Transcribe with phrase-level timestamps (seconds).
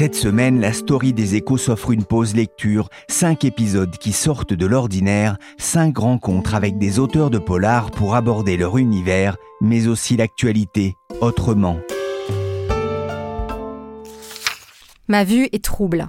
[0.00, 4.64] Cette semaine, la story des échos s'offre une pause lecture, cinq épisodes qui sortent de
[4.64, 10.94] l'ordinaire, cinq rencontres avec des auteurs de polar pour aborder leur univers, mais aussi l'actualité,
[11.20, 11.76] autrement.
[15.06, 16.08] Ma vue est trouble.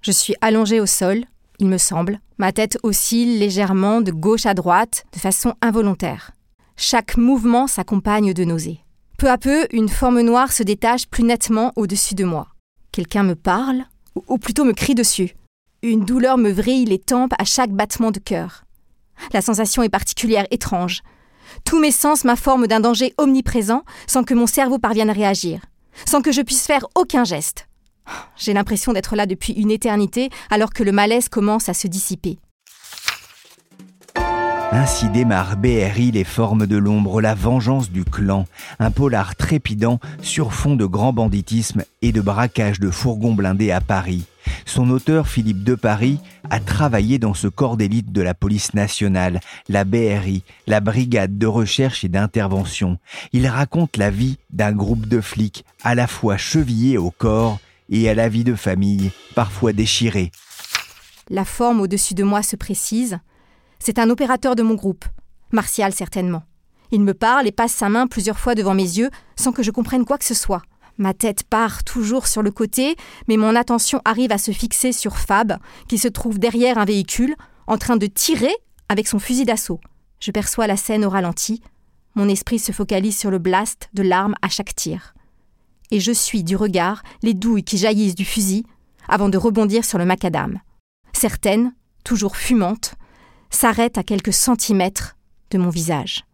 [0.00, 1.24] Je suis allongée au sol,
[1.58, 2.20] il me semble.
[2.38, 6.30] Ma tête oscille légèrement de gauche à droite, de façon involontaire.
[6.76, 8.78] Chaque mouvement s'accompagne de nausées.
[9.18, 12.53] Peu à peu, une forme noire se détache plus nettement au-dessus de moi.
[12.94, 13.86] Quelqu'un me parle,
[14.28, 15.34] ou plutôt me crie dessus.
[15.82, 18.62] Une douleur me vrille les tempes à chaque battement de cœur.
[19.32, 21.02] La sensation est particulière, étrange.
[21.64, 25.62] Tous mes sens m'informent d'un danger omniprésent sans que mon cerveau parvienne à réagir,
[26.06, 27.66] sans que je puisse faire aucun geste.
[28.36, 32.38] J'ai l'impression d'être là depuis une éternité alors que le malaise commence à se dissiper.
[34.76, 38.44] Ainsi démarre BRI Les Formes de l'Ombre, la vengeance du clan,
[38.80, 43.80] un polar trépidant sur fond de grand banditisme et de braquage de fourgons blindés à
[43.80, 44.24] Paris.
[44.66, 46.18] Son auteur, Philippe de Paris,
[46.50, 51.46] a travaillé dans ce corps d'élite de la police nationale, la BRI, la brigade de
[51.46, 52.98] recherche et d'intervention.
[53.32, 58.10] Il raconte la vie d'un groupe de flics à la fois chevillés au corps et
[58.10, 60.32] à la vie de famille, parfois déchirée.
[61.30, 63.20] La forme au-dessus de moi se précise.
[63.84, 65.04] C'est un opérateur de mon groupe,
[65.52, 66.44] Martial certainement.
[66.90, 69.70] Il me parle et passe sa main plusieurs fois devant mes yeux sans que je
[69.70, 70.62] comprenne quoi que ce soit.
[70.96, 72.96] Ma tête part toujours sur le côté,
[73.28, 77.34] mais mon attention arrive à se fixer sur Fab, qui se trouve derrière un véhicule,
[77.66, 78.54] en train de tirer
[78.88, 79.80] avec son fusil d'assaut.
[80.18, 81.60] Je perçois la scène au ralenti.
[82.14, 85.12] Mon esprit se focalise sur le blast de l'arme à chaque tir.
[85.90, 88.64] Et je suis du regard les douilles qui jaillissent du fusil
[89.08, 90.58] avant de rebondir sur le macadam.
[91.12, 92.94] Certaines, toujours fumantes,
[93.50, 95.16] s'arrête à quelques centimètres
[95.50, 96.24] de mon visage.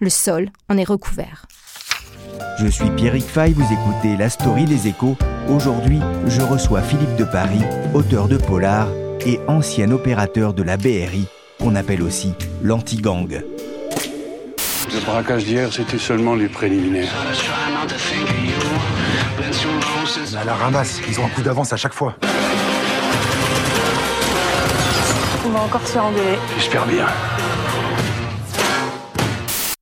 [0.00, 1.46] Le sol en est recouvert.
[2.60, 5.16] Je suis Pierrick Fay, vous écoutez La Story des Échos.
[5.48, 7.62] Aujourd'hui, je reçois Philippe de Paris,
[7.94, 8.88] auteur de Polar
[9.26, 11.26] et ancien opérateur de la BRI,
[11.58, 13.42] qu'on appelle aussi l'anti-gang.
[14.92, 17.12] Le braquage d'hier, c'était seulement les préliminaires.
[20.36, 22.16] À la ramasse, ils ont un coup d'avance à chaque fois.
[25.58, 25.80] Encore.
[26.56, 27.06] J'espère bien.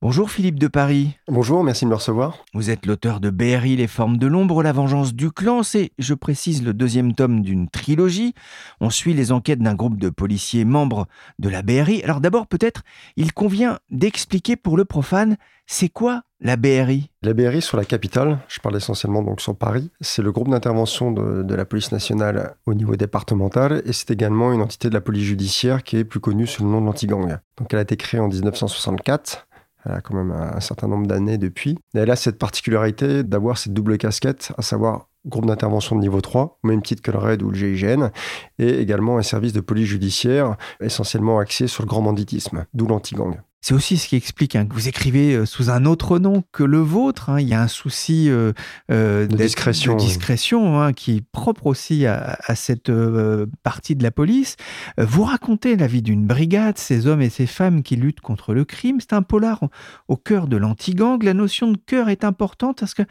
[0.07, 1.17] Bonjour Philippe de Paris.
[1.27, 2.37] Bonjour, merci de me recevoir.
[2.53, 5.63] Vous êtes l'auteur de BRI, Les Formes de l'Ombre, La Vengeance du Clan.
[5.63, 8.33] C'est, je précise, le deuxième tome d'une trilogie.
[8.79, 11.07] On suit les enquêtes d'un groupe de policiers membres
[11.39, 12.01] de la BRI.
[12.03, 12.83] Alors d'abord, peut-être,
[13.17, 15.35] il convient d'expliquer pour le profane,
[15.65, 19.89] c'est quoi la BRI La BRI sur la capitale, je parle essentiellement donc sur Paris,
[19.99, 24.53] c'est le groupe d'intervention de, de, la police nationale au niveau départemental et c'est également
[24.53, 27.39] une entité de la police judiciaire qui est plus connue sous le nom de l'antigang.
[27.57, 29.46] Donc elle a été créée en 1964
[29.85, 31.77] elle a quand même un certain nombre d'années depuis.
[31.93, 36.59] Elle a cette particularité d'avoir cette double casquette, à savoir groupe d'intervention de niveau 3,
[36.63, 38.11] au même titre que le RAID ou le GIGN,
[38.59, 43.37] et également un service de police judiciaire essentiellement axé sur le grand banditisme, d'où l'anti-gang.
[43.61, 46.63] C'est aussi ce qui explique hein, que vous écrivez euh, sous un autre nom que
[46.63, 47.29] le vôtre.
[47.29, 47.41] Hein.
[47.41, 48.53] Il y a un souci euh,
[48.91, 53.95] euh, de discrétion, de discrétion hein, qui est propre aussi à, à cette euh, partie
[53.95, 54.55] de la police.
[54.97, 58.63] Vous racontez la vie d'une brigade, ces hommes et ces femmes qui luttent contre le
[58.63, 58.99] crime.
[59.01, 59.69] C'est un polar au,
[60.07, 61.21] au cœur de l'anti-gang.
[61.23, 63.05] La notion de cœur est importante parce qu'un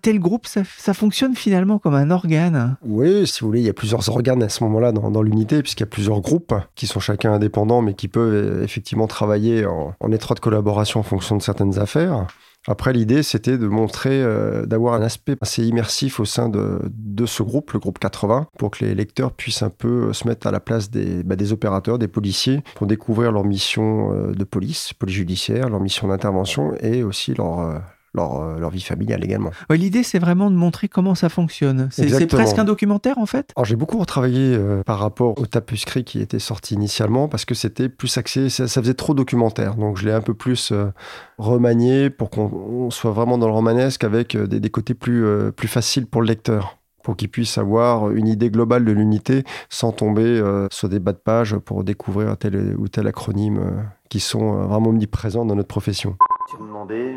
[0.00, 2.76] tel groupe, ça, ça, fonctionne finalement comme un organe.
[2.82, 5.62] Oui, si vous voulez, il y a plusieurs organes à ce moment-là dans, dans l'unité,
[5.62, 9.89] puisqu'il y a plusieurs groupes qui sont chacun indépendants, mais qui peuvent effectivement travailler en
[10.00, 12.26] en étroite collaboration en fonction de certaines affaires.
[12.68, 17.42] Après, l'idée, c'était de montrer, euh, d'avoir un aspect assez immersif au sein de, ce
[17.42, 20.60] groupe, le groupe 80, pour que les lecteurs puissent un peu se mettre à la
[20.60, 25.16] place des, bah, des opérateurs, des policiers, pour découvrir leur mission euh, de police, police
[25.16, 27.78] judiciaire, leur mission d'intervention et aussi leur, euh,
[28.14, 29.50] leur, euh, leur, vie familiale également.
[29.68, 31.88] Ouais, L'idée, c'est vraiment de montrer comment ça fonctionne.
[31.90, 33.52] C'est presque un documentaire, en fait?
[33.56, 37.54] Alors, j'ai beaucoup retravaillé euh, par rapport au tapuscrit qui était sorti initialement, parce que
[37.54, 39.76] c'était plus axé, ça, ça, faisait trop documentaire.
[39.76, 40.92] Donc, je l'ai un peu plus euh,
[41.38, 45.50] remanié pour qu'on soit vraiment dans le romanesque avec euh, des, des, côtés plus, euh,
[45.50, 49.92] plus faciles pour le lecteur pour qu'il puisse avoir une idée globale de l'unité sans
[49.92, 54.20] tomber euh, sur des bas de page pour découvrir tel ou tel acronyme euh, qui
[54.20, 56.16] sont vraiment omniprésents dans notre profession.
[56.50, 57.14] Tu me demandais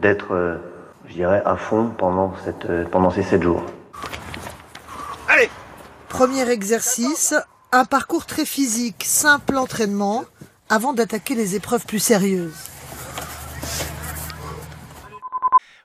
[0.00, 0.56] d'être euh,
[1.08, 3.62] je dirais, à fond pendant, cette, euh, pendant ces 7 jours.
[5.28, 5.48] Allez
[6.08, 7.34] Premier exercice,
[7.72, 10.24] un parcours très physique, simple entraînement,
[10.68, 12.56] avant d'attaquer les épreuves plus sérieuses.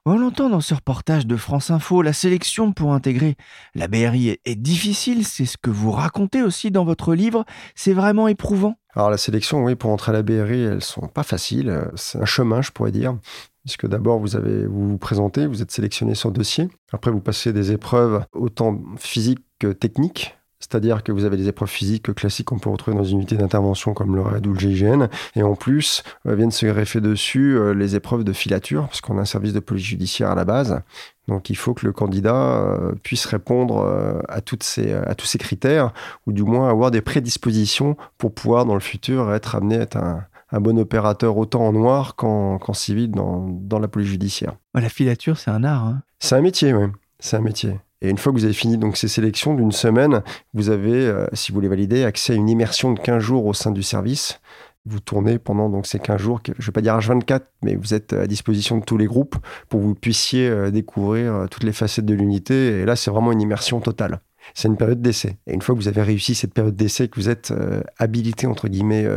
[0.06, 3.38] On l'entend dans ce reportage de France Info, la sélection pour intégrer
[3.74, 8.27] la BRI est difficile, c'est ce que vous racontez aussi dans votre livre, c'est vraiment
[8.27, 8.75] éprouvant.
[8.95, 12.25] Alors la sélection, oui, pour entrer à la BRI, elles sont pas faciles, c'est un
[12.25, 13.16] chemin, je pourrais dire.
[13.63, 16.69] Puisque d'abord, vous avez, vous vous présentez, vous êtes sélectionné sur dossier.
[16.92, 20.36] Après, vous passez des épreuves autant physiques que techniques.
[20.60, 23.94] C'est-à-dire que vous avez des épreuves physiques classiques qu'on peut retrouver dans une unité d'intervention
[23.94, 25.07] comme le RAID ou le GIGN.
[25.36, 29.18] Et en plus, euh, viennent se greffer dessus euh, les épreuves de filature, parce qu'on
[29.18, 30.81] a un service de police judiciaire à la base.
[31.27, 33.86] Donc il faut que le candidat euh, puisse répondre
[34.30, 35.94] à, ces, à tous ces critères,
[36.27, 39.98] ou du moins avoir des prédispositions pour pouvoir dans le futur être amené à être
[39.98, 44.56] un, un bon opérateur autant en noir qu'en civil dans, dans, la police judiciaire.
[44.76, 45.86] La filature, c'est un art.
[45.86, 46.04] Hein.
[46.20, 46.86] C'est un métier, oui.
[47.20, 47.80] C'est un métier.
[48.02, 50.22] Et une fois que vous avez fini donc ces sélections d'une semaine,
[50.54, 53.54] vous avez, euh, si vous voulez valider, accès à une immersion de 15 jours au
[53.54, 54.42] sein du service.
[54.86, 57.94] Vous tournez pendant donc ces 15 jours, je ne vais pas dire H24, mais vous
[57.94, 59.38] êtes à disposition de tous les groupes
[59.70, 62.82] pour que vous puissiez euh, découvrir euh, toutes les facettes de l'unité.
[62.82, 64.20] Et là, c'est vraiment une immersion totale.
[64.54, 65.38] C'est une période d'essai.
[65.48, 67.54] Et une fois que vous avez réussi cette période d'essai, que vous êtes
[67.98, 69.08] habilité, entre guillemets,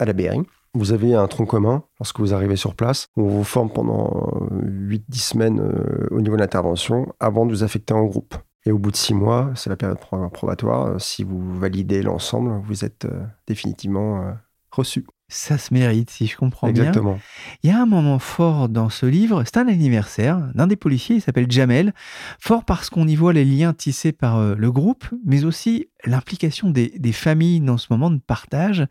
[0.00, 0.40] à la BRI,
[0.74, 3.08] vous avez un tronc commun lorsque vous arrivez sur place.
[3.16, 4.08] On vous forme pendant
[4.50, 8.34] 8-10 euh, semaines euh, au niveau de l'intervention avant de vous affecter en groupe.
[8.64, 9.98] Et au bout de 6 mois, c'est la période
[10.32, 13.06] probatoire, euh, si vous validez l'ensemble, vous êtes
[13.46, 14.34] définitivement
[14.70, 15.06] reçu.
[15.34, 17.14] Ça se mérite, si je comprends Exactement.
[17.14, 17.22] bien.
[17.62, 21.16] Il y a un moment fort dans ce livre, c'est un anniversaire d'un des policiers,
[21.16, 21.94] il s'appelle Jamel.
[22.38, 26.68] Fort parce qu'on y voit les liens tissés par euh, le groupe, mais aussi l'implication
[26.68, 28.86] des, familles dans ce moment de partage.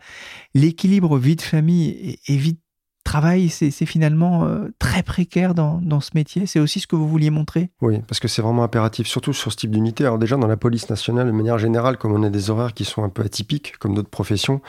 [0.55, 2.59] L'équilibre vie de famille et vie de
[3.03, 6.45] travail, c'est finalement euh, très précaire dans, ce métier.
[6.45, 9.51] C'est aussi ce que vous vouliez montrer Oui, parce que c'est vraiment impératif, surtout sur
[9.51, 10.03] ce type d'unité.
[10.03, 12.85] Alors déjà, dans la police nationale, de manière générale, comme on a des horaires qui
[12.85, 14.61] sont un peu atypiques, comme d'autres professions,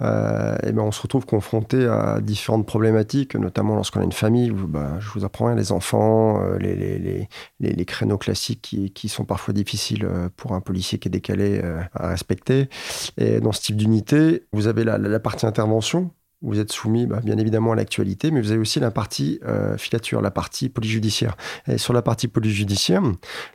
[0.00, 4.50] euh, et ben on se retrouve confronté à différentes problématiques, notamment lorsqu'on a une famille.
[4.50, 7.28] Bah, je vous apprends, les enfants, euh, les, les,
[7.60, 11.60] les, créneaux classiques qui, qui, sont parfois difficiles pour un policier qui est décalé
[11.94, 12.68] à respecter.
[13.16, 16.10] Et dans ce type d'unité, vous avez la partie intervention,
[16.42, 19.76] vous êtes soumis bah, bien évidemment à l'actualité, mais vous avez aussi la partie euh,
[19.76, 21.36] filature, la partie police judiciaire.
[21.66, 23.02] Et sur la partie police judiciaire,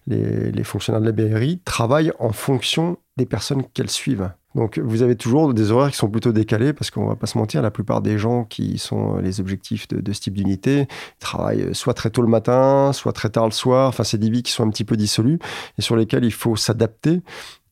[0.08, 4.32] les, fonctionnaires de la BRI travaillent en fonction des personnes qu'elles suivent.
[4.56, 7.38] Donc vous avez toujours des horaires qui sont plutôt décalés parce qu'on va pas se
[7.38, 10.88] mentir, la plupart des gens qui sont les objectifs de, de ce type d'unité
[11.20, 13.90] travaillent soit très tôt le matin, soit très tard le soir.
[13.90, 15.40] Enfin, c'est des vies qui sont un petit peu dissolues
[15.78, 17.22] et sur lesquelles il faut s'adapter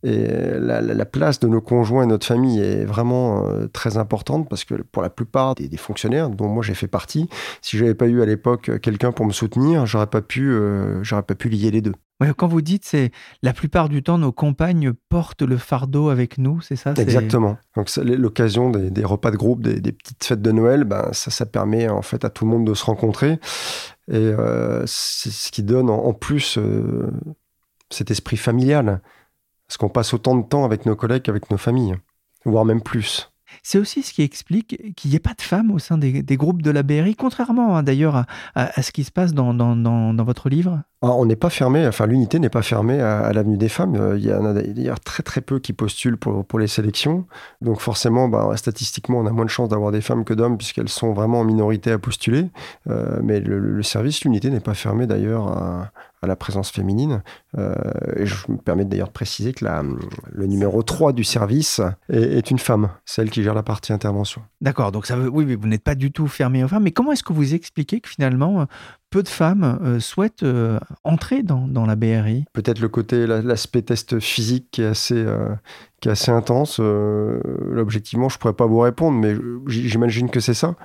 [0.03, 0.27] et
[0.59, 4.75] la, place de nos conjoints et notre famille est vraiment euh, très importante parce que
[4.75, 7.29] pour la plupart des, fonctionnaires, dont moi j'ai fait partie,
[7.61, 11.23] si j'avais pas eu à l'époque quelqu'un pour me soutenir, j'aurais pas pu, euh, j'aurais
[11.23, 11.93] pas pu lier les deux.
[12.35, 13.11] quand vous dites, c'est
[13.43, 17.57] la plupart du temps nos compagnes portent le fardeau avec nous, c'est ça Exactement.
[17.77, 21.87] Donc l'occasion des, repas de groupe, des, petites fêtes de Noël, ben ça, ça permet
[21.87, 23.39] en fait à tout le monde de se rencontrer
[24.11, 26.59] et euh, c'est ce qui donne en, en plus
[27.89, 29.01] cet esprit familial.
[29.67, 31.95] Parce qu'on passe autant de temps avec nos collègues qu'avec nos familles,
[32.45, 33.31] voire même plus.
[33.61, 36.61] C'est aussi ce qui explique qu'il n'y ait pas de femmes au sein des, groupes
[36.61, 38.25] de la BRI, contrairement hein, d'ailleurs
[38.55, 39.53] à, ce qui se passe dans,
[40.23, 40.81] votre livre.
[41.05, 43.95] Ah, on n'est pas fermé, enfin l'unité n'est pas fermée à, l'avenue des femmes.
[43.97, 47.25] Euh, il y en a d'ailleurs très très peu qui postulent pour, les sélections.
[47.59, 50.87] Donc forcément, bah, statistiquement, on a moins de chances d'avoir des femmes que d'hommes puisqu'elles
[50.87, 52.45] sont vraiment en minorité à postuler.
[52.89, 55.91] Euh, mais le, service, l'unité n'est pas fermé d'ailleurs à,
[56.25, 57.21] la présence féminine.
[57.57, 57.75] Euh,
[58.15, 62.59] et je me permets d'ailleurs de préciser que le numéro 3 du service est, une
[62.59, 64.41] femme, celle qui gère la partie intervention.
[64.61, 67.11] D'accord, donc ça veut, oui, vous n'êtes pas du tout fermé aux femmes, mais comment
[67.11, 68.65] est-ce que vous expliquez que finalement
[69.13, 73.83] peu de femmes euh, souhaitent euh, entrer dans, dans, la BRI Peut-être le côté, l'aspect
[73.83, 75.23] test physique qui est assez,
[76.01, 76.79] qui est assez intense.
[76.79, 79.35] objectivement, je pourrais pas vous répondre, mais
[79.67, 80.75] j'imagine que c'est ça.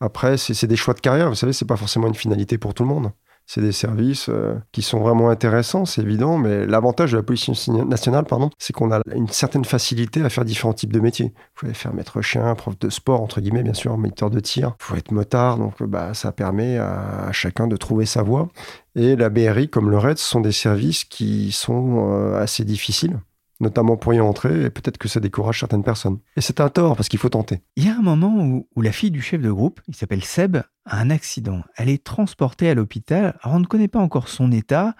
[0.00, 2.82] Après, c'est des choix de carrière, vous savez, c'est pas forcément une finalité pour tout
[2.82, 3.10] le monde
[3.48, 7.48] c'est des services euh, qui sont vraiment intéressants, c'est évident, mais l'avantage de la police
[7.68, 11.32] nationale, pardon, c'est qu'on a une certaine facilité à faire différents types de métiers.
[11.34, 14.68] Vous pouvez faire maître chien, prof de sport, entre guillemets, bien sûr, moniteur de tir.
[14.68, 18.50] Vous pouvez être motard, donc bah, ça permet à, chacun de trouver sa voie.
[18.94, 23.18] Et la BRI, comme le RED, sont des services qui sont euh, assez difficiles
[23.60, 26.18] notamment pour y entrer, et peut-être que ça décourage certaines personnes.
[26.36, 27.60] Et c'est un tort, parce qu'il faut tenter.
[27.76, 30.24] Il y a un moment où, où la fille du chef de groupe, il s'appelle
[30.24, 31.62] Seb, a un accident.
[31.76, 33.38] Elle est transportée à l'hôpital.
[33.42, 34.94] Alors on ne connaît pas encore son état.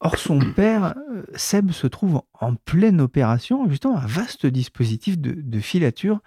[0.00, 5.60] Or, son père, euh, Seb, se trouve en pleine opération, justement, un vaste dispositif de,
[5.60, 6.20] filature.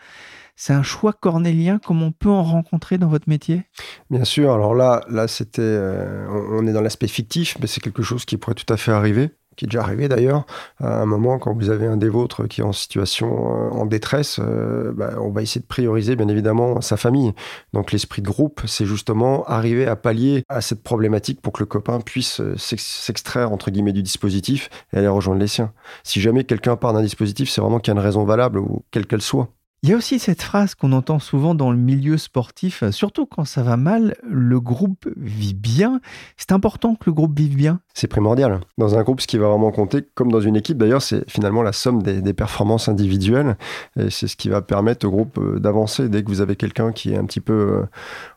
[0.56, 3.64] C'est un choix cornélien comme on peut en rencontrer dans votre métier?
[4.12, 4.54] Bien sûr.
[4.54, 8.38] Alors là, là c'était, euh, on est dans l'aspect fictif, mais c'est quelque chose qui
[8.38, 10.46] pourrait tout à fait arriver qui est déjà arrivé d'ailleurs,
[10.80, 13.86] à un moment quand vous avez un des vôtres qui est en situation euh, en
[13.86, 17.34] détresse, euh, bah, on va essayer de prioriser bien évidemment sa famille.
[17.74, 21.66] Donc l'esprit de groupe, c'est justement arriver à pallier à cette problématique pour que le
[21.66, 25.72] copain puisse euh, s'extraire entre guillemets du dispositif et aller rejoindre les siens.
[26.04, 28.84] Si jamais quelqu'un part d'un dispositif, c'est vraiment qu'il y a une raison valable ou
[28.92, 29.50] quelle qu'elle soit.
[29.84, 33.44] Il y a aussi cette phrase qu'on entend souvent dans le milieu sportif, surtout quand
[33.44, 36.00] ça va mal, le groupe vit bien.
[36.38, 38.62] C'est important que le groupe vive bien C'est primordial.
[38.78, 41.64] Dans un groupe, ce qui va vraiment compter, comme dans une équipe d'ailleurs, c'est finalement
[41.64, 43.58] la somme des, des, performances individuelles.
[44.00, 46.08] Et c'est ce qui va permettre au groupe euh, d'avancer.
[46.08, 47.86] Dès que vous avez quelqu'un qui est un petit peu euh,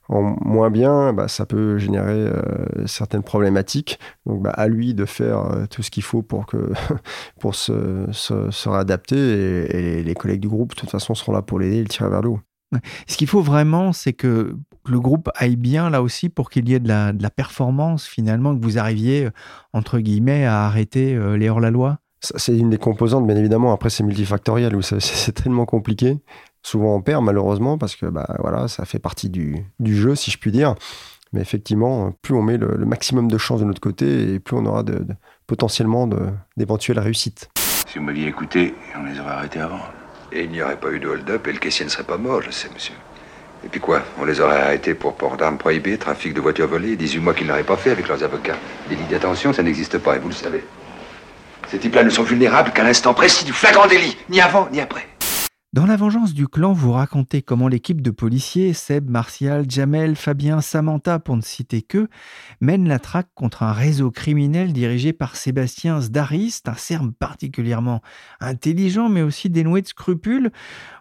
[0.08, 3.98] en moins bien, bah, ça peut générer euh, certaines problématiques.
[4.24, 6.72] Donc, bah, à lui de faire euh, tout ce qu'il faut pour, que,
[7.40, 9.16] pour se, se, réadapter.
[9.16, 12.08] Et, les collègues du groupe, de toute façon, seront là pour l'aider et le tirer
[12.08, 12.40] vers le haut.
[13.06, 16.74] Ce qu'il faut vraiment, c'est que le groupe aille bien là aussi pour qu'il y
[16.74, 19.28] ait de la, de la, performance finalement, que vous arriviez,
[19.72, 21.98] entre guillemets, à arrêter euh, les hors-la-loi
[22.34, 23.72] c'est une des composantes, bien évidemment.
[23.72, 26.18] Après, c'est multifactoriel, c'est tellement compliqué.
[26.66, 30.38] Souvent, on perd, malheureusement, parce que bah, voilà, ça fait partie du, jeu, si je
[30.38, 30.74] puis dire.
[31.32, 34.66] Mais effectivement, plus on met le, maximum de chances de notre côté, et plus on
[34.66, 35.06] aura de,
[35.46, 36.08] potentiellement
[36.56, 37.50] d'éventuelles réussites.
[37.86, 39.78] Si vous m'aviez écouté, on les aurait arrêtés avant.
[40.32, 42.42] Et il n'y aurait pas eu de hold-up, et le caissier ne serait pas mort,
[42.42, 42.94] je sais, monsieur.
[43.64, 46.96] Et puis quoi On les aurait arrêtés pour port d'armes prohibées, trafic de voitures volées,
[46.96, 48.56] 18 mois qu'ils n'auraient pas fait avec leurs avocats.
[48.88, 50.64] Délit d'attention, ça n'existe pas, et vous le savez.
[51.68, 55.06] Ces types-là ne sont vulnérables qu'à l'instant précis du flagrant délit, ni avant ni après.
[55.72, 60.60] Dans La Vengeance du clan, vous racontez comment l'équipe de policiers, Seb, Martial, Jamel, Fabien,
[60.60, 62.08] Samantha, pour ne citer que,
[62.60, 68.00] mène la traque contre un réseau criminel dirigé par Sébastien Zdaris, un serbe particulièrement
[68.40, 70.50] intelligent mais aussi dénoué de scrupules.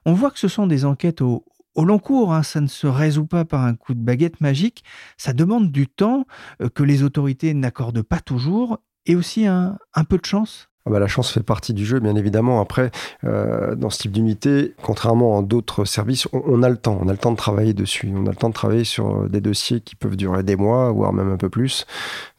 [0.06, 1.46] On voit que ce sont des enquêtes au,
[1.78, 2.44] long cours, hein.
[2.44, 4.84] ça ne se résout pas par un coup de baguette magique,
[5.16, 6.26] ça demande du temps
[6.62, 9.78] euh, que les autorités n'accordent pas toujours et aussi un,
[10.10, 12.62] peu de chance ah bah, la chance fait partie du jeu, bien évidemment.
[12.62, 12.92] Après,
[13.24, 17.00] euh, dans ce type d'unité, contrairement à d'autres services, on, a le temps.
[17.02, 18.14] On a le temps de travailler dessus.
[18.16, 20.92] On a le temps de travailler sur euh, des dossiers qui peuvent durer des mois,
[20.92, 21.88] voire même un peu plus.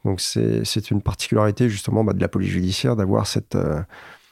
[0.05, 3.81] Donc, c'est une particularité, justement, bah, de la police judiciaire d'avoir cette, euh,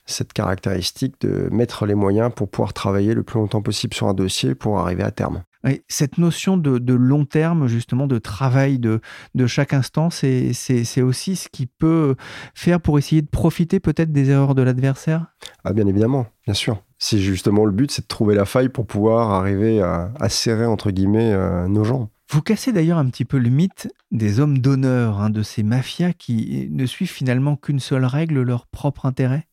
[0.06, 4.14] cette caractéristique de mettre les moyens pour pouvoir travailler le plus longtemps possible sur un
[4.14, 5.42] dossier pour arriver à terme
[5.88, 9.00] cette notion de, long terme, justement, de travail de,
[9.46, 12.16] chaque instant, c'est aussi ce qui peut
[12.54, 15.26] faire pour essayer de profiter peut-être des erreurs de l'adversaire?
[15.64, 16.82] Ah, bien évidemment, bien sûr.
[16.98, 20.90] C'est justement le but, c'est de trouver la faille pour pouvoir arriver à, serrer, entre
[20.90, 22.08] guillemets, euh, nos gens.
[22.30, 26.12] Vous cassez d'ailleurs un petit peu le mythe des hommes d'honneur, hein, de ces mafias
[26.12, 29.46] qui ne suivent finalement qu'une seule règle, leur propre intérêt?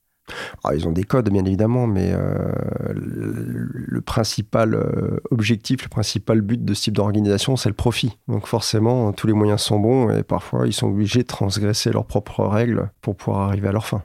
[0.63, 2.51] Ah, ils ont des codes, bien évidemment, mais euh,
[2.93, 8.17] le, principal euh, objectif, le principal but de ce type d'organisation, c'est le profit.
[8.27, 12.05] Donc forcément, tous les moyens sont bons et parfois, ils sont obligés de transgresser leurs
[12.05, 14.01] propres règles pour pouvoir arriver à leur fin.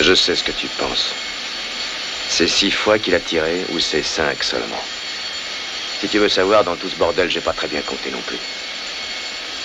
[0.00, 1.14] Je sais ce que tu penses.
[2.28, 4.82] C'est six fois qu'il a tiré ou c'est cinq seulement
[6.00, 8.38] Si tu veux savoir, dans tout ce bordel, j'ai pas très bien compté non plus.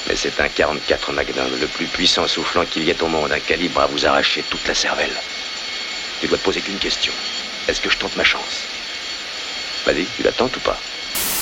[0.08, 3.40] Mais c'est un 44 Magnum, le plus puissant soufflant qu'il y ait au monde, un
[3.40, 5.16] calibre à vous arracher toute la cervelle.
[6.20, 7.14] Tu dois te poser qu'une question.
[7.70, 8.68] Est-ce que je tente ma chance?
[9.86, 10.76] Vas-y, tu la tentes ou pas?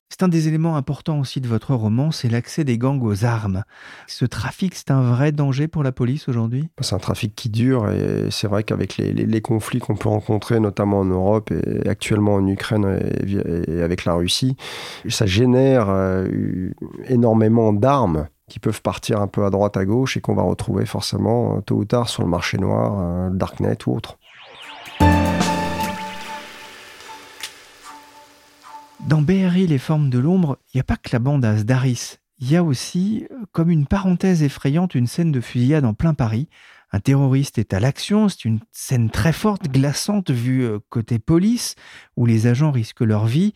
[0.08, 3.64] C'est un des éléments importants aussi de votre roman, c'est l'accès des gangs aux armes.
[4.06, 6.70] Ce trafic, c'est un vrai danger pour la police aujourd'hui?
[6.80, 11.00] C'est un trafic qui dure et c'est vrai qu'avec les, conflits qu'on peut rencontrer, notamment
[11.00, 13.00] en Europe et actuellement en Ukraine
[13.68, 14.58] et, avec la Russie,
[15.10, 16.70] ça génère euh,
[17.08, 20.86] énormément d'armes qui peuvent partir un peu à droite à gauche et qu'on va retrouver
[20.86, 24.18] forcément tôt ou tard sur le marché noir, euh, le darknet ou autre.
[29.08, 32.18] Dans BRI, les formes de l'ombre, il n'y a pas que la bande à Sdaris.
[32.40, 36.14] Il y a aussi, euh, comme une parenthèse effrayante, une scène de fusillade en plein
[36.14, 36.50] Paris.
[36.92, 41.76] Un terroriste est à l'action, c'est une scène très forte, glaçante vue euh, côté police,
[42.18, 43.54] où les agents risquent leur vie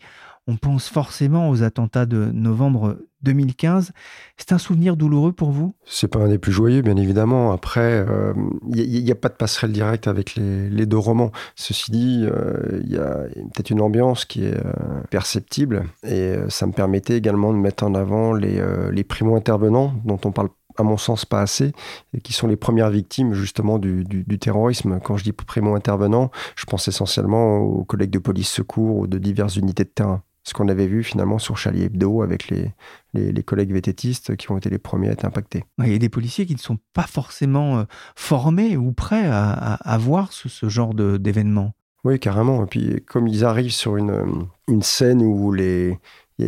[0.48, 3.92] on pense forcément aux attentats de novembre 2015.
[4.36, 5.74] C'est un souvenir douloureux pour vous?
[5.86, 7.52] C'est pas un des plus joyeux, bien évidemment.
[7.52, 8.34] Après, il euh,
[8.74, 11.30] n'y a, pas de passerelle directe avec les, deux romans.
[11.54, 14.72] Ceci dit, il euh, y a peut-être une ambiance qui est euh,
[15.10, 20.48] perceptible et ça me permettait également de mettre en avant les, primo-intervenants dont on parle
[20.78, 21.72] à mon sens pas assez,
[22.14, 25.00] et qui sont les premières victimes justement du, du, terrorisme.
[25.04, 29.56] Quand je dis primo-intervenants, je pense essentiellement aux collègues de police secours ou de diverses
[29.56, 30.22] unités de terrain.
[30.44, 32.72] Ce qu'on avait vu finalement sur Charlie Hebdo avec les,
[33.14, 35.64] les, collègues vététistes qui ont été les premiers à être impactés.
[35.78, 37.84] Il y a des policiers qui ne sont pas forcément euh,
[38.16, 41.74] formés ou prêts à, voir ce, genre d'événement.
[42.04, 42.64] Oui, carrément.
[42.64, 45.98] Et puis, comme ils arrivent sur une, une scène où les,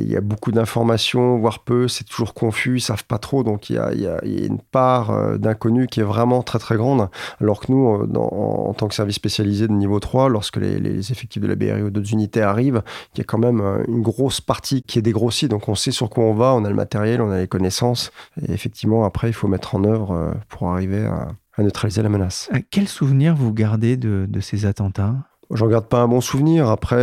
[0.02, 3.70] il y, a beaucoup d'informations, voire peu, c'est toujours confus, ils savent pas trop, donc
[3.70, 7.08] il y a, une part euh, d'inconnu qui est vraiment très très grande,
[7.40, 11.42] alors que nous, euh, en, tant que service spécialisé de niveau 3, lorsque les, effectifs
[11.42, 12.82] de la BRI ou d'autres unités arrivent,
[13.14, 15.90] il y a quand même euh, une grosse partie qui est dégrossie, donc on sait
[15.90, 18.10] sur quoi on va, on a le matériel, on a les connaissances,
[18.40, 21.28] et effectivement, après, il faut mettre en œuvre pour arriver à,
[21.62, 22.50] neutraliser la menace.
[22.70, 25.14] Quel souvenir vous gardez de, ces attentats?
[25.50, 26.68] J'en garde pas un bon souvenir.
[26.68, 26.96] Après,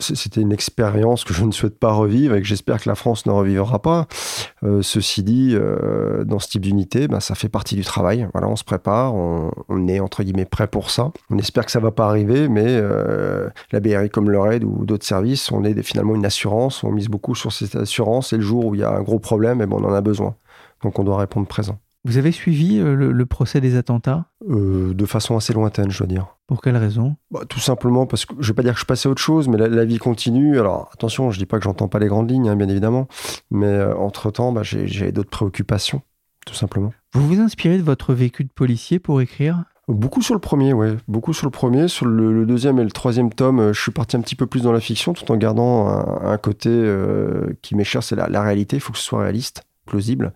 [0.00, 3.26] c'était une expérience que je ne souhaite pas revivre et que j'espère que la France
[3.26, 4.06] ne revivra pas.
[4.62, 8.28] Euh, ceci dit, euh, dans ce type d'unité, ben, ça fait partie du travail.
[8.32, 9.50] Voilà, on se prépare, on,
[9.88, 11.10] est entre guillemets prêt pour ça.
[11.30, 14.84] On espère que ça va pas arriver, mais euh, la BRI comme le RAID ou
[14.84, 16.84] d'autres services, on est finalement une assurance.
[16.84, 19.18] On mise beaucoup sur cette assurance et le jour où il y a un gros
[19.18, 20.34] problème, eh ben, on en a besoin.
[20.82, 21.78] Donc on doit répondre présent.
[22.04, 24.24] Vous avez suivi euh, le, procès des attentats?
[24.48, 26.36] Euh, De façon assez lointaine, je dois dire.
[26.46, 27.16] Pour quelle raison?
[27.30, 29.20] Bah, Tout simplement parce que je ne vais pas dire que je passais à autre
[29.20, 30.58] chose, mais la, vie continue.
[30.58, 33.06] Alors attention, je ne dis pas que j'entends pas les grandes lignes, hein, bien évidemment,
[33.50, 36.00] mais euh, entre-temps, bah, j'ai d'autres préoccupations,
[36.46, 36.92] tout simplement.
[37.12, 39.64] Vous vous inspirez de votre vécu de policier pour écrire?
[39.86, 40.96] Beaucoup sur le premier, oui.
[41.08, 41.88] Beaucoup sur le premier.
[41.88, 44.72] Sur le, deuxième et le troisième tome, je suis parti un petit peu plus dans
[44.72, 46.70] la fiction, tout en gardant un, côté
[47.60, 48.76] qui m'est cher, c'est la, la, réalité.
[48.76, 50.32] Il faut que ce soit réaliste plausible.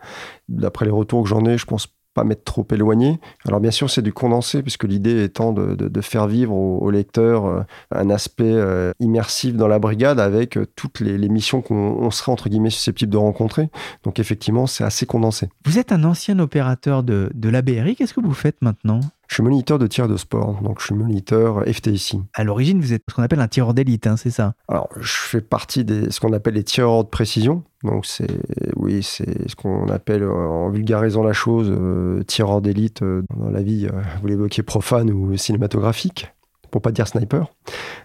[0.48, 3.20] D'après les retours que j'en ai, je pense pas m'être trop éloigné.
[3.46, 7.62] Alors bien sûr, c'est du condensé, puisque l'idée étant de, faire vivre au, lecteur euh,
[7.90, 12.48] un aspect euh, immersif dans la brigade avec euh, toutes les, missions qu'on serait entre
[12.48, 13.68] guillemets susceptible de rencontrer.
[14.04, 15.48] Donc effectivement, c'est assez condensé.
[15.64, 19.00] Vous êtes un ancien opérateur de, de la BRI, qu'est-ce que vous faites maintenant?
[19.34, 22.18] Je suis moniteur de tir de sport, donc je suis moniteur FTIC.
[22.34, 24.54] À l'origine, vous êtes ce qu'on appelle un tireur d'élite, hein, c'est ça?
[24.68, 27.64] Alors, je fais partie de ce qu'on appelle les tireurs de précision.
[27.82, 28.30] Donc, c'est
[28.76, 33.62] oui, c'est ce qu'on appelle, en vulgarisant la chose, euh, tireur d'élite euh, dans la
[33.62, 36.32] vie, euh, vous l'évoquez, profane ou cinématographique,
[36.70, 37.48] pour pas dire sniper.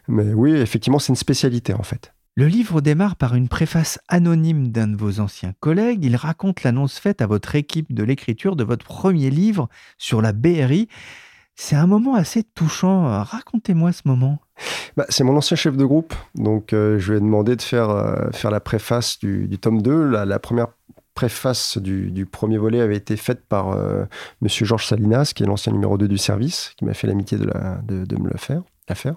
[0.08, 2.12] Mais oui, effectivement, c'est une spécialité en fait.
[2.36, 6.06] Le livre démarre par une préface anonyme d'un de vos anciens collègues.
[6.06, 9.68] Il raconte l'annonce faite à votre équipe de l'écriture de votre premier livre
[9.98, 10.88] sur la BRI.
[11.56, 13.24] C'est un moment assez touchant.
[13.24, 14.40] Racontez-moi ce moment.
[14.96, 17.90] Bah, c'est mon ancien chef de groupe, donc euh, je lui ai demandé de faire,
[17.90, 20.10] euh, la préface du, tome 2.
[20.10, 20.68] La, première
[21.14, 23.72] préface du, premier volet avait été faite par.
[23.72, 24.06] Euh,
[24.42, 27.46] Monsieur Georges Salinas, qui est l'ancien numéro 2 du service, qui m'a fait l'amitié de
[27.46, 29.16] me le faire à faire.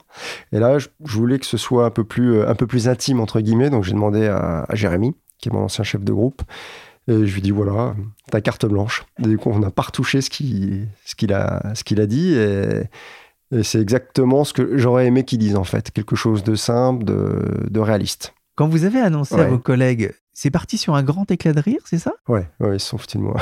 [0.53, 3.21] Et là, je, voulais que ce soit un peu plus, euh, un peu plus intime,
[3.21, 3.71] entre guillemets.
[3.71, 6.43] Donc, j'ai demandé à, Jérémy, qui est mon ancien chef de groupe.
[7.09, 7.97] Et je lui dis voilà,
[8.31, 9.05] ta carte blanche.
[9.19, 12.35] du coup, on n'a pas retouché ce qu'il ce qu'il a, ce qu'il a dit.
[12.35, 12.85] Et,
[13.63, 15.91] c'est exactement ce que j'aurais aimé qu'il dise, en fait.
[15.91, 18.33] Quelque chose de simple, de, de réaliste.
[18.55, 21.81] Quand vous avez annoncé à vos collègues, c'est parti sur un grand éclat de rire,
[21.85, 22.15] c'est ça?
[22.29, 23.41] Ouais, ouais, ils sont foutus de moi.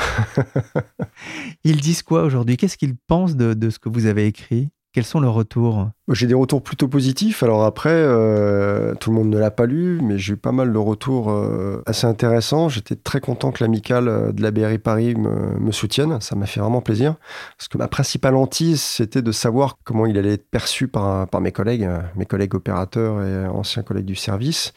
[1.63, 2.57] ils disent quoi aujourd'hui?
[2.57, 4.69] Qu'est-ce qu'ils pensent de, de ce que vous avez écrit?
[4.93, 5.89] Quels sont leurs retours?
[6.09, 7.43] J'ai des retours plutôt positifs.
[7.43, 10.73] Alors après, euh, tout le monde ne l'a pas lu, mais j'ai eu pas mal
[10.73, 12.67] de retours euh, assez intéressants.
[12.67, 16.19] J'étais très content que l'amicale euh, de la BRI Paris me, soutienne.
[16.19, 17.15] Ça m'a fait vraiment plaisir.
[17.57, 21.53] Parce que ma principale hantise, c'était de savoir comment il allait être perçu par, mes
[21.53, 24.73] collègues, mes collègues opérateurs et anciens collègues du service.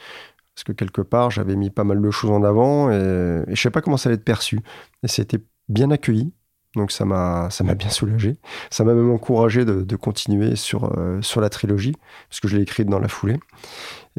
[0.54, 3.50] Parce que quelque part, j'avais mis pas mal de choses en avant et, et je
[3.50, 4.60] ne savais pas comment ça allait être perçu.
[5.02, 6.32] Et c'était bien accueilli.
[6.76, 8.36] Donc ça m'a ça m'a bien soulagé.
[8.70, 11.94] Ça m'a même encouragé de, continuer sur euh, sur la trilogie
[12.28, 13.38] parce que je l'ai écrite dans la foulée.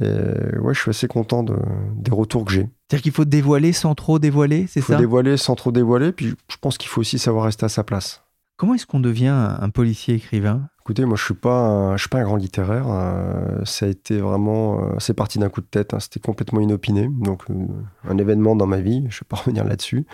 [0.01, 1.55] Et ouais, je suis assez content de,
[1.95, 2.67] des retours que j'ai.
[2.89, 4.93] C'est-à-dire qu'il faut dévoiler sans trop dévoiler, c'est ça?
[4.93, 7.69] Il faut dévoiler sans trop dévoiler, puis je pense qu'il faut aussi savoir rester à
[7.69, 8.23] sa place.
[8.57, 10.69] Comment est-ce qu'on devient un policier écrivain?
[10.81, 12.85] Écoutez, moi je suis pas, je suis pas un grand littéraire.
[12.87, 15.93] Euh, ça a été vraiment, euh, c'est parti d'un coup de tête.
[15.93, 15.99] Hein.
[15.99, 17.43] C'était complètement inopiné, donc
[18.07, 19.03] un événement dans ma vie.
[19.09, 20.05] Je vais pas revenir là-dessus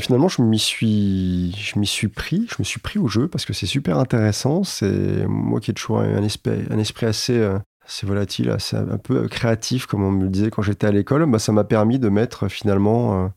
[0.00, 3.44] finalement, je m'y suis, je m'y suis pris, je me suis pris au jeu parce
[3.44, 4.64] que c'est super intéressant.
[4.64, 8.98] C'est moi qui ai toujours un esprit, un esprit assez, euh, assez volatile, assez un
[8.98, 11.30] peu créatif, comme on me le disait quand j'étais à l'école.
[11.30, 13.28] Bah, ça m'a permis de mettre finalement euh,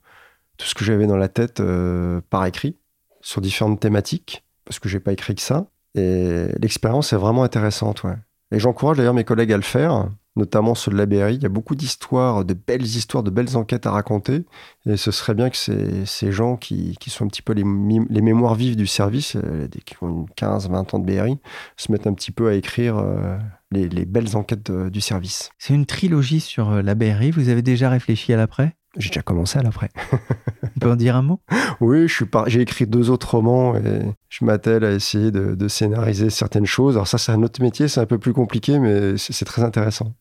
[0.58, 2.78] tout ce que j'avais dans la tête euh, par écrit
[3.22, 5.68] sur différentes thématiques parce que j'ai pas écrit que ça.
[5.96, 8.04] Et l'expérience est vraiment intéressante.
[8.52, 11.36] Et j'encourage d'ailleurs mes collègues à le faire notamment ceux de la BRI.
[11.36, 14.46] Il y a beaucoup d'histoires, de belles histoires, de belles enquêtes à raconter.
[14.86, 17.64] Et ce serait bien que ces, ces gens qui, qui, sont un petit peu les,
[17.64, 21.38] les, mémoires vives du service, euh, qui ont 15, 20 ans de BRI,
[21.78, 23.38] se mettent un petit peu à écrire euh,
[23.72, 25.52] les, les, belles enquêtes du service.
[25.58, 27.32] C'est une trilogie sur euh, la BRI.
[27.32, 28.76] Vous avez déjà réfléchi à l'après?
[28.98, 29.90] J'ai déjà commencé à l'après.
[30.82, 31.40] peux en dire un mot?
[31.80, 32.08] Oui,
[32.48, 36.96] j'ai écrit deux autres romans et je m'attelle à essayer de, de, scénariser certaines choses.
[36.96, 40.14] Alors ça, c'est un autre métier, c'est un peu plus compliqué, mais c'est très intéressant.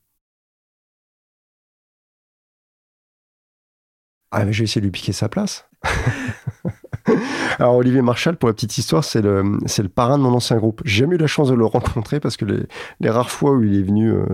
[4.32, 5.68] Ah, mais je vais essayer de lui piquer sa place.
[7.58, 10.82] Alors Olivier Marchal, pour la petite histoire, c'est le, le parrain de mon ancien groupe.
[10.84, 12.62] J'ai jamais eu la chance de le rencontrer parce que les,
[13.00, 14.24] les rares fois où il est venu euh,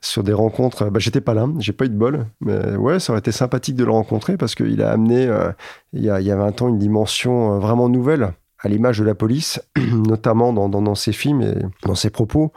[0.00, 2.26] sur des rencontres, bah, j'étais pas là, j'ai pas eu de bol.
[2.40, 5.50] Mais ouais, ça aurait été sympathique de le rencontrer parce qu'il a amené, euh,
[5.92, 8.98] il, y a, il y a 20 ans, une dimension euh, vraiment nouvelle à l'image
[8.98, 11.54] de la police, notamment dans, dans, ses films et
[11.86, 12.50] dans ses propos.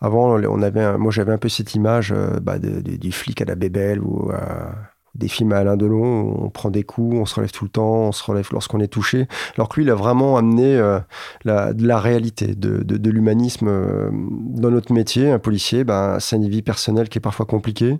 [0.00, 3.46] Avant, on avait, moi j'avais un peu cette image bah, de, de, du flic à
[3.46, 4.74] la bébelle ou à
[5.16, 8.08] des films à Alain Delon on prend des coups, on se relève tout le temps,
[8.08, 9.26] on se relève lorsqu'on est touché.
[9.56, 10.98] Alors que lui, il a vraiment amené euh,
[11.44, 15.30] la, de la réalité, de, l'humanisme euh, dans notre métier.
[15.30, 17.98] Un policier, ben, c'est une vie personnelle qui est parfois compliquée.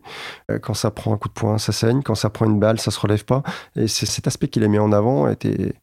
[0.50, 2.02] Euh, quand ça prend un coup de poing, ça saigne.
[2.02, 3.42] Quand ça prend une balle, ça se relève pas.
[3.76, 5.74] Et cet aspect qu'il a mis en avant était,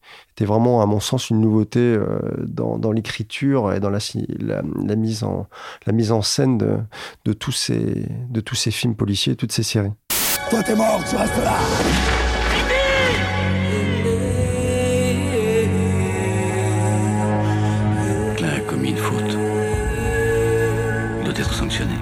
[0.41, 1.97] vraiment, à mon sens, une nouveauté
[2.39, 3.99] dans, l'écriture et dans la,
[4.95, 6.77] mise en, scène de,
[7.25, 9.93] de, tous ces, de tous ces films policiers, toutes ces séries.
[10.53, 11.57] Toi t'es mort, tu restes là
[18.37, 19.35] Klein a commis une faute.
[21.17, 21.95] Il doit être sanctionné.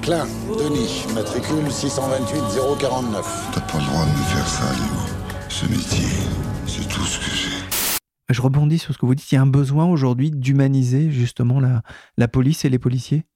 [0.00, 0.26] Klein,
[0.58, 2.40] Denis, matricule 628
[2.80, 3.50] 049.
[3.52, 5.38] T'as pas le droit de me faire ça, Léo.
[5.50, 6.08] Ce métier,
[6.66, 7.98] c'est tout ce que j'ai.
[8.30, 9.30] Je rebondis sur ce que vous dites.
[9.30, 11.82] Il y a un besoin aujourd'hui d'humaniser justement la,
[12.16, 13.26] la police et les policiers?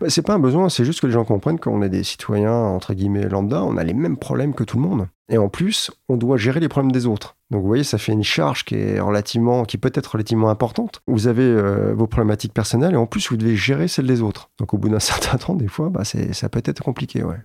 [0.00, 2.52] Bah, c'est pas un besoin, c'est juste que les gens comprennent qu'on est des citoyens,
[2.52, 5.08] entre guillemets, lambda, on a les mêmes problèmes que tout le monde.
[5.28, 7.36] Et en plus, on doit gérer les problèmes des autres.
[7.50, 11.00] Donc vous voyez, ça fait une charge qui est relativement, qui peut être relativement importante.
[11.06, 14.50] Vous avez euh, vos problématiques personnelles et en plus vous devez gérer celles des autres.
[14.58, 17.38] Donc au bout d'un certain temps, des fois, bah, ça peut être compliqué, ouais.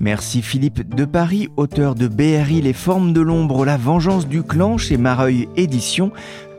[0.00, 4.78] Merci Philippe de Paris, auteur de BRI Les formes de l'ombre, la vengeance du clan
[4.78, 6.12] chez Mareuil Éditions.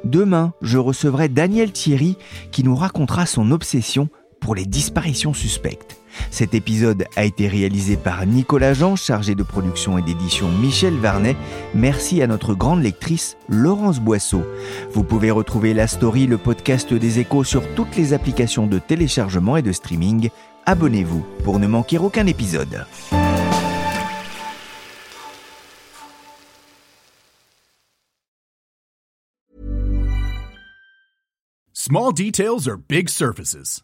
[0.04, 2.18] Demain, je recevrai Daniel Thierry
[2.52, 4.10] qui nous racontera son obsession
[4.44, 5.98] pour les disparitions suspectes.
[6.30, 11.36] Cet épisode a été réalisé par Nicolas Jean, chargé de production et d'édition Michel Varnet.
[11.74, 14.44] Merci à notre grande lectrice Laurence Boisseau.
[14.92, 19.58] Vous pouvez retrouver la story, le podcast des échos sur toutes les applications de téléchargement
[19.58, 20.30] et de streaming.
[20.66, 22.86] Abonnez-vous pour ne manquer aucun épisode.
[31.74, 33.84] Small details are big surfaces.